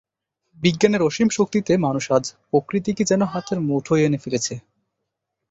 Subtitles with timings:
[0.57, 4.53] বিজ্ঞানের অসীম শক্তিতে মানুষ আজ প্রকৃতিকে যেন হাতের মুঠোয় এনে ফেলেছে।